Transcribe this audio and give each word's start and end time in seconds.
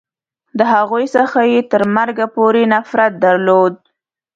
د 0.57 0.59
هغوی 0.73 1.05
څخه 1.15 1.39
یې 1.51 1.59
تر 1.71 1.81
مرګه 1.95 2.25
پورې 2.35 2.61
نفرت 2.73 3.11
درلود. 3.25 3.73